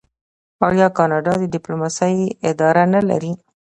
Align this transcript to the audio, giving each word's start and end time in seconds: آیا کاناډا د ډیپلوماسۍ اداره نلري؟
آیا 0.69 0.87
کاناډا 0.97 1.33
د 1.39 1.43
ډیپلوماسۍ 1.55 2.15
اداره 2.49 2.83
نلري؟ 2.93 3.33